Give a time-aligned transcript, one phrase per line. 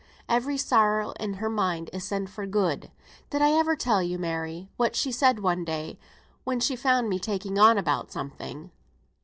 [0.27, 2.89] Every sorrow in her mind is sent for good.
[3.29, 5.99] Did I ever tell you, Mary, what she said one day
[6.43, 8.71] when she found me taking on about something?"